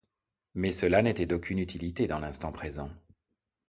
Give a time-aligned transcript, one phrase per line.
[0.55, 2.89] Mais cela n’était d’aucune utilité dans l’instant présent.